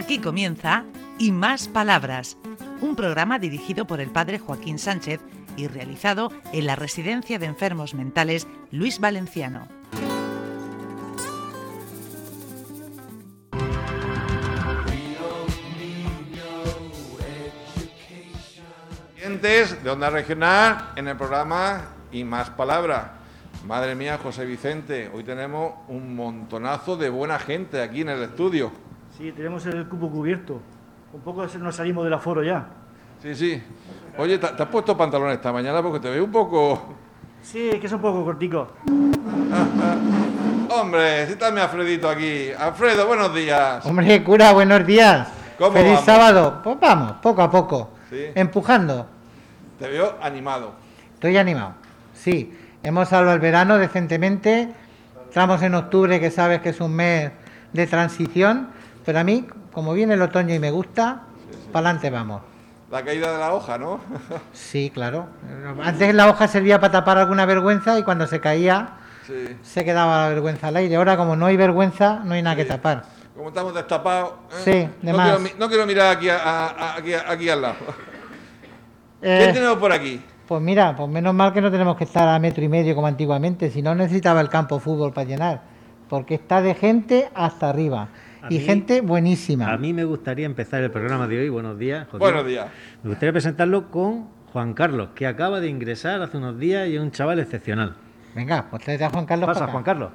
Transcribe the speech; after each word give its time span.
Aquí 0.00 0.18
comienza 0.18 0.84
Y 1.18 1.30
Más 1.30 1.68
Palabras, 1.68 2.38
un 2.80 2.96
programa 2.96 3.38
dirigido 3.38 3.86
por 3.86 4.00
el 4.00 4.08
padre 4.08 4.38
Joaquín 4.38 4.78
Sánchez 4.78 5.20
y 5.58 5.66
realizado 5.66 6.32
en 6.54 6.64
la 6.64 6.74
Residencia 6.74 7.38
de 7.38 7.44
Enfermos 7.44 7.92
Mentales 7.92 8.48
Luis 8.70 8.98
Valenciano. 8.98 9.68
De 19.42 19.90
Onda 19.90 20.08
Regional 20.08 20.92
en 20.96 21.08
el 21.08 21.16
programa 21.18 21.90
Y 22.10 22.24
Más 22.24 22.48
Palabras. 22.48 23.10
Madre 23.66 23.94
mía, 23.94 24.18
José 24.22 24.46
Vicente, 24.46 25.10
hoy 25.12 25.24
tenemos 25.24 25.74
un 25.88 26.16
montonazo 26.16 26.96
de 26.96 27.10
buena 27.10 27.38
gente 27.38 27.82
aquí 27.82 28.00
en 28.00 28.08
el 28.08 28.22
estudio. 28.22 28.72
Sí, 29.20 29.32
tenemos 29.32 29.66
el 29.66 29.86
cupo 29.86 30.08
cubierto. 30.08 30.62
Un 31.12 31.20
poco 31.20 31.44
nos 31.58 31.76
salimos 31.76 32.04
del 32.04 32.14
aforo 32.14 32.42
ya. 32.42 32.64
Sí, 33.20 33.34
sí. 33.34 33.62
Oye, 34.16 34.38
¿te 34.38 34.48
te 34.48 34.62
has 34.62 34.68
puesto 34.70 34.96
pantalones 34.96 35.34
esta 35.34 35.52
mañana? 35.52 35.82
Porque 35.82 36.00
te 36.00 36.08
veo 36.08 36.24
un 36.24 36.32
poco... 36.32 36.94
Sí, 37.42 37.68
es 37.68 37.78
que 37.78 37.86
es 37.86 37.92
un 37.92 38.00
poco 38.00 38.24
cortico. 38.24 38.68
Hombre, 40.70 41.26
si 41.26 41.32
está 41.32 41.50
mi 41.50 41.60
Alfredito 41.60 42.08
aquí. 42.08 42.48
Alfredo, 42.58 43.06
buenos 43.06 43.34
días. 43.34 43.84
Hombre, 43.84 44.24
cura, 44.24 44.52
buenos 44.52 44.86
días. 44.86 45.28
¿Cómo 45.58 45.72
Feliz 45.72 45.92
vamos? 45.92 46.04
sábado. 46.06 46.60
Pues 46.64 46.80
vamos, 46.80 47.12
poco 47.20 47.42
a 47.42 47.50
poco. 47.50 47.90
Sí. 48.08 48.24
Empujando. 48.34 49.06
Te 49.78 49.86
veo 49.86 50.16
animado. 50.22 50.72
Estoy 51.12 51.36
animado. 51.36 51.74
Sí, 52.14 52.56
hemos 52.82 53.10
salvado 53.10 53.34
el 53.34 53.40
verano 53.40 53.76
decentemente. 53.76 54.72
Estamos 55.28 55.60
en 55.60 55.74
octubre, 55.74 56.18
que 56.20 56.30
sabes 56.30 56.62
que 56.62 56.70
es 56.70 56.80
un 56.80 56.94
mes 56.96 57.32
de 57.74 57.86
transición. 57.86 58.79
Pero 59.04 59.18
a 59.20 59.24
mí, 59.24 59.46
como 59.72 59.92
viene 59.92 60.14
el 60.14 60.22
otoño 60.22 60.54
y 60.54 60.58
me 60.58 60.70
gusta, 60.70 61.22
para 61.72 61.86
adelante 61.88 62.10
vamos. 62.10 62.42
La 62.90 63.04
caída 63.04 63.32
de 63.32 63.38
la 63.38 63.54
hoja, 63.54 63.78
¿no? 63.78 64.00
Sí, 64.52 64.90
claro. 64.92 65.26
Antes 65.82 66.14
la 66.14 66.28
hoja 66.28 66.48
servía 66.48 66.80
para 66.80 66.92
tapar 66.92 67.18
alguna 67.18 67.46
vergüenza 67.46 67.98
y 67.98 68.02
cuando 68.02 68.26
se 68.26 68.40
caía 68.40 68.94
sí. 69.26 69.56
se 69.62 69.84
quedaba 69.84 70.24
la 70.24 70.28
vergüenza 70.30 70.68
al 70.68 70.76
aire. 70.76 70.96
Ahora, 70.96 71.16
como 71.16 71.36
no 71.36 71.46
hay 71.46 71.56
vergüenza, 71.56 72.20
no 72.24 72.34
hay 72.34 72.42
nada 72.42 72.56
que 72.56 72.64
tapar. 72.64 73.04
Como 73.36 73.48
estamos 73.48 73.74
destapados. 73.74 74.32
¿eh? 74.66 74.90
Sí, 75.00 75.06
de 75.06 75.12
no, 75.12 75.16
más. 75.16 75.26
quiero, 75.28 75.40
mi- 75.40 75.58
no 75.58 75.68
quiero 75.68 75.86
mirar 75.86 76.16
aquí, 76.16 76.28
a- 76.28 76.36
a- 76.42 76.96
aquí, 76.96 77.14
aquí 77.14 77.48
al 77.48 77.62
lado. 77.62 77.76
Eh, 79.22 79.38
¿Quién 79.42 79.52
tenemos 79.54 79.76
por 79.76 79.92
aquí? 79.92 80.22
Pues 80.48 80.62
mira, 80.62 80.96
pues 80.96 81.06
menos 81.10 81.34
mal 81.34 81.52
que 81.52 81.60
no 81.60 81.70
tenemos 81.70 81.94
que 81.96 82.04
estar 82.04 82.26
a 82.26 82.38
metro 82.38 82.64
y 82.64 82.68
medio 82.68 82.94
como 82.94 83.06
antiguamente, 83.06 83.70
si 83.70 83.82
no 83.82 83.94
necesitaba 83.94 84.40
el 84.40 84.48
campo 84.48 84.80
fútbol 84.80 85.12
para 85.12 85.26
llenar, 85.26 85.60
porque 86.08 86.36
está 86.36 86.62
de 86.62 86.74
gente 86.74 87.30
hasta 87.34 87.68
arriba 87.68 88.08
y 88.48 88.58
mí- 88.58 88.64
gente 88.64 89.00
buenísima. 89.00 89.72
A 89.72 89.76
mí 89.76 89.92
me 89.92 90.04
gustaría 90.04 90.46
empezar 90.46 90.82
el 90.82 90.90
programa 90.90 91.26
de 91.28 91.40
hoy. 91.40 91.48
Buenos 91.48 91.78
días. 91.78 92.04
Joaquín. 92.08 92.18
Buenos 92.20 92.46
días. 92.46 92.66
Me 93.02 93.10
gustaría 93.10 93.32
presentarlo 93.32 93.90
con 93.90 94.28
Juan 94.52 94.74
Carlos, 94.74 95.10
que 95.14 95.26
acaba 95.26 95.60
de 95.60 95.68
ingresar 95.68 96.22
hace 96.22 96.36
unos 96.38 96.58
días 96.58 96.88
y 96.88 96.96
es 96.96 97.00
un 97.02 97.10
chaval 97.10 97.38
excepcional. 97.40 97.96
Venga, 98.34 98.66
pues 98.70 98.82
tráete 98.82 99.04
a 99.04 99.10
Juan 99.10 99.26
Carlos. 99.26 99.46
Pasa. 99.48 99.66
Juan 99.66 99.82
Carlos. 99.82 100.10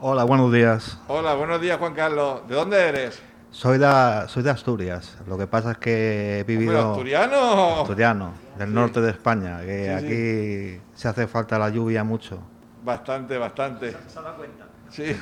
Hola, 0.00 0.24
buenos 0.24 0.52
días. 0.52 0.98
Hola, 1.08 1.34
buenos 1.34 1.60
días, 1.60 1.78
Juan 1.78 1.94
Carlos. 1.94 2.46
¿De 2.48 2.54
dónde 2.56 2.76
eres? 2.88 3.22
Soy 3.50 3.78
de, 3.78 3.86
soy 4.28 4.42
de 4.42 4.50
Asturias. 4.50 5.18
Lo 5.28 5.36
que 5.38 5.46
pasa 5.46 5.72
es 5.72 5.78
que 5.78 6.38
he 6.38 6.40
Hombre, 6.40 6.56
vivido 6.56 6.90
asturiano. 6.92 7.80
asturiano, 7.82 8.32
del 8.58 8.72
norte 8.74 9.00
de 9.00 9.10
España, 9.10 9.60
que 9.60 9.84
Sí, 10.00 10.06
sí. 10.06 10.72
aquí 10.78 10.82
se 10.94 11.08
hace 11.08 11.26
falta 11.26 11.58
la 11.58 11.68
lluvia 11.68 12.02
mucho. 12.02 12.38
Bastante, 12.84 13.38
bastante. 13.38 13.94
Sí. 14.92 15.16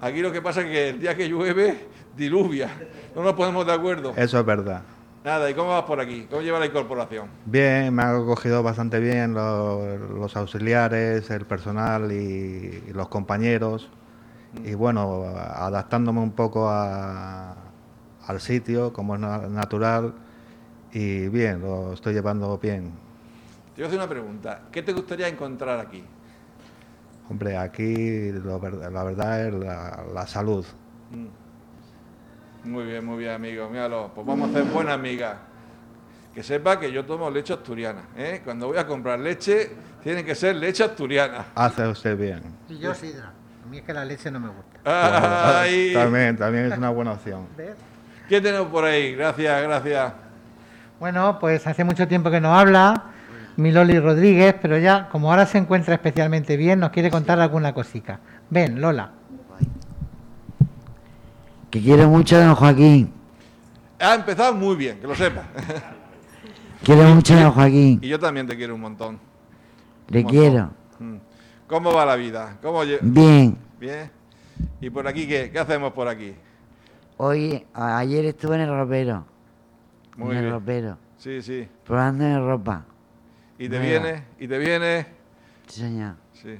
Aquí 0.00 0.20
lo 0.22 0.30
que 0.32 0.40
pasa 0.40 0.60
es 0.62 0.66
que 0.68 0.88
el 0.90 1.00
día 1.00 1.14
que 1.16 1.28
llueve, 1.28 1.88
diluvia. 2.16 2.70
No 3.14 3.22
nos 3.22 3.34
ponemos 3.34 3.66
de 3.66 3.72
acuerdo. 3.72 4.14
Eso 4.16 4.38
es 4.38 4.46
verdad. 4.46 4.82
Nada, 5.24 5.50
¿y 5.50 5.54
cómo 5.54 5.70
vas 5.70 5.82
por 5.82 5.98
aquí? 6.00 6.26
¿Cómo 6.30 6.40
lleva 6.42 6.60
la 6.60 6.66
incorporación? 6.66 7.26
Bien, 7.44 7.92
me 7.92 8.02
han 8.04 8.14
acogido 8.22 8.62
bastante 8.62 9.00
bien 9.00 9.34
lo- 9.34 9.98
los, 9.98 10.36
auxiliares, 10.36 11.28
el 11.30 11.44
personal 11.44 12.12
y, 12.12 12.84
y 12.88 12.92
los 12.94 13.08
compañeros. 13.08 13.88
Y 14.64 14.74
bueno, 14.74 15.24
adaptándome 15.36 16.20
un 16.20 16.30
poco 16.32 16.68
a- 16.70 17.56
al 18.26 18.40
sitio, 18.40 18.92
como 18.92 19.16
es 19.16 19.20
na- 19.20 19.48
natural. 19.48 20.14
Y 20.92 21.28
bien, 21.28 21.60
lo 21.60 21.92
estoy 21.92 22.14
llevando 22.14 22.56
bien. 22.58 22.92
Te 23.74 23.82
voy 23.82 23.84
a 23.84 23.86
hacer 23.88 23.98
una 23.98 24.08
pregunta. 24.08 24.62
¿Qué 24.72 24.82
te 24.82 24.92
gustaría 24.92 25.28
encontrar 25.28 25.80
aquí? 25.80 26.04
Hombre, 27.30 27.56
aquí 27.56 28.32
lo 28.32 28.58
la 28.90 29.04
verdad 29.04 29.46
es 29.46 29.54
la, 29.54 30.04
la 30.14 30.26
salud. 30.26 30.64
Muy 32.64 32.84
bien, 32.84 33.04
muy 33.04 33.18
bien, 33.18 33.32
amigo. 33.32 33.68
Míralo. 33.68 34.10
Pues 34.14 34.26
vamos 34.26 34.48
a 34.48 34.50
hacer 34.50 34.64
buena 34.72 34.94
amiga. 34.94 35.38
Que 36.34 36.42
sepa 36.42 36.78
que 36.78 36.90
yo 36.90 37.04
tomo 37.04 37.30
leche 37.30 37.52
asturiana. 37.52 38.02
¿eh? 38.16 38.40
Cuando 38.44 38.68
voy 38.68 38.78
a 38.78 38.86
comprar 38.86 39.18
leche, 39.18 39.70
tiene 40.02 40.24
que 40.24 40.34
ser 40.34 40.56
leche 40.56 40.84
asturiana. 40.84 41.46
Hace 41.54 41.86
usted 41.86 42.16
bien. 42.16 42.42
Y 42.68 42.78
yo 42.78 42.94
sidra. 42.94 43.32
A 43.64 43.68
mí 43.68 43.78
es 43.78 43.82
que 43.84 43.92
la 43.92 44.04
leche 44.04 44.30
no 44.30 44.40
me 44.40 44.48
gusta. 44.48 44.80
Ay. 45.60 45.92
También, 45.94 46.36
también 46.36 46.72
es 46.72 46.78
una 46.78 46.90
buena 46.90 47.12
opción. 47.12 47.46
¿Qué 48.28 48.40
tenemos 48.40 48.68
por 48.68 48.84
ahí? 48.84 49.14
Gracias, 49.14 49.62
gracias. 49.62 50.12
Bueno, 51.00 51.38
pues 51.38 51.66
hace 51.66 51.84
mucho 51.84 52.08
tiempo 52.08 52.30
que 52.30 52.40
no 52.40 52.54
habla 52.54 53.04
mi 53.58 53.72
Loli 53.72 53.98
Rodríguez, 53.98 54.54
pero 54.62 54.78
ya, 54.78 55.08
como 55.08 55.30
ahora 55.30 55.44
se 55.44 55.58
encuentra 55.58 55.94
especialmente 55.94 56.56
bien, 56.56 56.78
nos 56.78 56.90
quiere 56.90 57.10
contar 57.10 57.40
alguna 57.40 57.74
cosica. 57.74 58.20
Ven, 58.50 58.80
Lola. 58.80 59.10
Que 61.68 61.82
quiero 61.82 62.08
mucho 62.08 62.36
a 62.36 62.44
don 62.44 62.54
Joaquín. 62.54 63.12
Ha 63.98 64.14
empezado 64.14 64.54
muy 64.54 64.76
bien, 64.76 65.00
que 65.00 65.08
lo 65.08 65.14
sepa. 65.14 65.42
Quiero 66.84 67.02
mucho 67.12 67.34
a 67.34 67.42
don 67.42 67.50
Joaquín. 67.50 67.98
y 68.00 68.08
yo 68.08 68.20
también 68.20 68.46
te 68.46 68.56
quiero 68.56 68.76
un 68.76 68.80
montón. 68.80 69.18
Le 70.06 70.24
quiero. 70.24 70.70
Mm. 71.00 71.16
¿Cómo 71.66 71.92
va 71.92 72.06
la 72.06 72.14
vida? 72.14 72.56
¿Cómo 72.62 72.82
Bien. 73.02 73.58
Bien. 73.80 74.10
¿Y 74.80 74.88
por 74.88 75.08
aquí 75.08 75.26
qué? 75.26 75.50
¿Qué 75.50 75.58
hacemos 75.58 75.92
por 75.92 76.06
aquí? 76.06 76.32
Hoy, 77.16 77.66
ayer 77.74 78.24
estuve 78.26 78.54
en 78.54 78.62
el 78.62 78.68
ropero. 78.68 79.26
Muy 80.16 80.36
en 80.36 80.44
el 80.44 80.50
ropero. 80.52 80.96
Sí, 81.16 81.42
sí. 81.42 81.68
Probando 81.84 82.24
en 82.24 82.46
ropa. 82.46 82.84
¿Y 83.58 83.68
te 83.68 83.78
Mira. 83.78 84.00
viene? 84.00 84.24
¿Y 84.38 84.48
te 84.48 84.58
viene? 84.58 85.06
Sí, 85.66 85.80
señor. 85.80 86.14
Sí. 86.32 86.56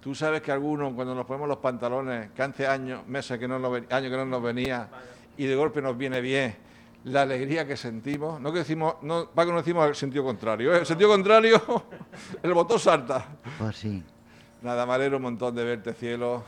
Tú 0.00 0.14
sabes 0.14 0.42
que 0.42 0.52
algunos, 0.52 0.92
cuando 0.94 1.14
nos 1.14 1.26
ponemos 1.26 1.48
los 1.48 1.58
pantalones, 1.58 2.30
que 2.32 2.42
hace 2.42 2.66
años, 2.66 3.06
meses 3.06 3.38
que 3.38 3.48
no 3.48 3.58
nos, 3.58 3.72
años 3.90 4.10
que 4.10 4.16
no 4.16 4.24
nos 4.24 4.42
venía, 4.42 4.88
y 5.36 5.46
de 5.46 5.54
golpe 5.54 5.80
nos 5.80 5.96
viene 5.96 6.20
bien, 6.20 6.56
la 7.04 7.22
alegría 7.22 7.66
que 7.66 7.76
sentimos, 7.76 8.40
no 8.40 8.52
que 8.52 8.60
decimos, 8.60 8.96
no, 9.02 9.30
Paco, 9.30 9.52
no 9.52 9.58
decimos 9.58 9.88
el 9.88 9.94
sentido 9.94 10.24
contrario, 10.24 10.74
¿eh? 10.74 10.78
el 10.78 10.86
sentido 10.86 11.10
contrario, 11.10 11.60
el 12.42 12.54
botón 12.54 12.78
salta. 12.78 13.26
Pues 13.58 13.76
sí. 13.76 14.02
Nada, 14.62 14.86
me 14.86 15.08
un 15.14 15.22
montón 15.22 15.54
de 15.54 15.64
verte, 15.64 15.92
cielo. 15.92 16.42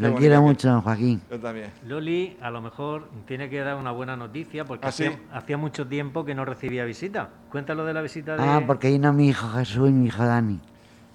Lo 0.00 0.14
quiero 0.14 0.42
mucho, 0.42 0.68
don 0.68 0.80
Joaquín. 0.80 1.20
Yo 1.30 1.38
también. 1.38 1.70
Loli, 1.86 2.36
a 2.40 2.50
lo 2.50 2.60
mejor 2.60 3.08
tiene 3.26 3.48
que 3.50 3.60
dar 3.60 3.76
una 3.76 3.90
buena 3.92 4.16
noticia 4.16 4.64
porque 4.64 4.86
¿Ah, 4.86 4.92
sí? 4.92 5.04
hacía, 5.06 5.18
hacía 5.32 5.56
mucho 5.56 5.86
tiempo 5.86 6.24
que 6.24 6.34
no 6.34 6.44
recibía 6.44 6.84
visita. 6.84 7.28
Cuéntalo 7.50 7.84
de 7.84 7.94
la 7.94 8.02
visita 8.02 8.36
de. 8.36 8.42
Ah, 8.42 8.62
porque 8.66 8.90
vino 8.90 9.12
mi 9.12 9.28
hijo 9.28 9.48
Jesús 9.50 9.88
y 9.88 9.92
mi 9.92 10.06
hijo 10.08 10.24
Dani. 10.24 10.58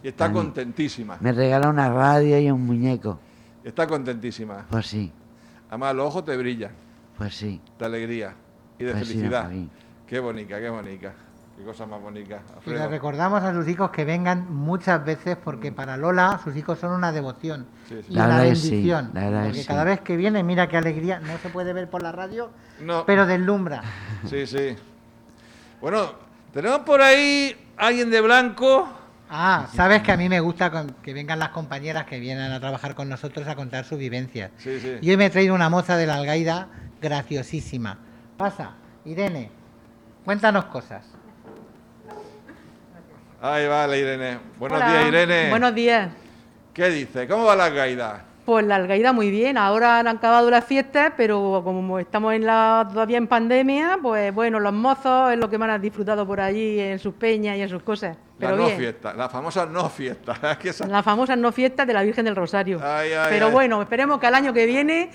Y 0.03 0.07
está 0.09 0.25
Dani. 0.25 0.35
contentísima, 0.40 1.18
Me 1.19 1.31
regaló 1.31 1.69
una 1.69 1.90
radio 1.90 2.40
y 2.40 2.51
un 2.51 2.66
muñeco. 2.66 3.19
está 3.63 3.88
contentísima. 3.88 4.66
Pues 4.69 4.88
sí, 4.88 5.12
Además, 5.69 5.95
los 5.95 6.06
ojos 6.07 6.25
te 6.25 6.38
brillan, 6.38 6.72
pues 7.18 7.35
sí. 7.35 7.59
de 7.79 7.85
alegría 7.85 8.35
y 8.78 8.84
de 8.84 8.91
Pues 8.91 9.07
sí, 9.07 9.13
felicidad. 9.16 9.41
Joaquín. 9.45 9.69
qué 10.07 10.19
bonita, 10.19 10.59
qué 10.59 10.69
bonita. 10.69 11.13
Qué 11.57 11.63
cosa 11.63 11.85
más 11.85 12.01
bonita. 12.01 12.41
Y 12.51 12.53
Alfredo. 12.57 12.79
le 12.79 12.88
recordamos 12.89 13.41
a 13.41 13.53
sus 13.53 13.67
hijos 13.69 13.89
que 13.91 14.03
vengan 14.03 14.53
muchas 14.53 15.03
veces 15.05 15.38
porque 15.41 15.71
para 15.71 15.95
Lola 15.95 16.39
sus 16.43 16.55
hijos 16.57 16.77
son 16.79 16.91
una 16.91 17.13
devoción 17.13 17.66
Sí, 17.88 17.95
sí. 18.01 18.07
y 18.09 18.13
La 18.13 18.25
una 18.25 18.39
sí, 18.39 18.43
bendición. 18.43 19.11
la 19.13 19.21
que 19.21 19.29
porque 19.45 19.61
sí. 19.61 19.67
cada 19.67 19.83
vez 19.85 20.01
que 20.01 20.17
viene, 20.17 20.44
mira 20.44 20.67
qué 20.67 20.75
alegría, 20.77 21.19
no 21.19 21.38
se 21.38 21.47
puede 21.50 21.71
ver 21.71 21.89
por 21.89 22.03
la 22.03 22.12
radio, 22.12 22.50
No. 22.81 23.06
pero 23.06 23.25
deslumbra. 23.25 23.81
Sí, 24.25 24.45
sí. 24.45 24.75
Bueno, 25.80 26.12
tenemos 26.53 26.80
por 26.80 27.01
ahí 27.01 27.56
alguien 27.77 28.09
de 28.12 28.19
blanco. 28.19 28.89
Ah, 29.30 29.68
sabes 29.74 30.01
que 30.03 30.12
a 30.12 30.18
mí 30.18 30.27
me 30.30 30.39
gusta 30.41 30.69
con- 30.69 30.89
que 31.01 31.13
vengan 31.13 31.39
las 31.39 31.50
compañeras 31.50 32.06
que 32.06 32.19
vienen 32.19 32.51
a 32.51 32.59
trabajar 32.59 32.95
con 32.95 33.07
nosotros 33.07 33.47
a 33.47 33.56
contar 33.56 33.85
sus 33.85 33.97
vivencias. 33.97 34.51
Sí, 34.57 34.80
sí. 34.81 34.97
Y 35.01 35.09
hoy 35.09 35.18
me 35.18 35.27
he 35.27 35.30
traído 35.30 35.56
una 35.56 35.69
moza 35.69 35.95
de 35.95 36.06
la 36.06 36.15
Algaida 36.15 36.68
graciosísima. 37.01 37.97
Pasa, 38.38 38.71
Irene, 39.06 39.50
cuéntanos 40.25 40.65
cosas. 40.65 41.06
Ahí 43.47 43.68
vale, 43.68 44.00
Irene. 44.00 44.39
Buenos 44.57 44.81
Hola, 44.81 44.89
días, 44.89 45.07
Irene. 45.07 45.50
Buenos 45.51 45.75
días. 45.75 46.09
¿Qué 46.74 46.89
dice? 46.89 47.27
¿Cómo 47.27 47.45
va 47.45 47.56
la 47.56 47.71
caída? 47.71 48.25
Pues 48.44 48.65
la 48.65 48.75
Algaida 48.75 49.13
muy 49.13 49.30
bien. 49.30 49.56
Ahora 49.56 50.00
han 50.00 50.07
acabado 50.07 50.50
las 50.50 50.65
fiestas, 50.65 51.13
pero 51.15 51.62
como 51.63 52.00
estamos 52.00 52.33
en 52.33 52.44
la, 52.44 52.88
todavía 52.92 53.19
en 53.19 53.27
pandemia, 53.27 54.00
pues 54.01 54.33
bueno, 54.33 54.59
los 54.59 54.74
mozos 54.74 55.31
es 55.31 55.38
lo 55.38 55.47
que 55.47 55.59
más 55.59 55.69
han 55.69 55.80
disfrutado 55.80 56.25
por 56.25 56.42
allí 56.42 56.80
en 56.80 56.97
sus 56.97 57.13
peñas 57.13 57.56
y 57.57 57.62
en 57.62 57.69
sus 57.69 57.83
cosas. 57.83 58.18
La 58.39 58.47
Pero 58.47 58.57
no 58.57 58.65
bien. 58.65 58.80
fiesta, 58.80 59.13
la 59.13 59.30
famosa 59.30 59.68
no 59.68 59.89
fiesta. 59.89 60.33
Las 60.88 61.06
famosas 61.06 61.38
no 61.38 61.51
fiestas 61.51 61.86
de 61.86 61.94
la 61.94 62.01
Virgen 62.01 62.25
del 62.25 62.36
Rosario. 62.36 62.80
Ay, 62.83 63.13
ay, 63.13 63.27
pero 63.30 63.47
ay. 63.47 63.51
bueno, 63.53 63.80
esperemos 63.80 64.19
que 64.19 64.25
al 64.25 64.33
año 64.33 64.53
que 64.53 64.65
viene 64.65 65.12